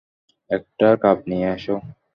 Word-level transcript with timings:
একটা 0.49 0.87
কাপ 1.03 1.19
নিয়ে 1.27 1.47
আসো। 1.55 1.75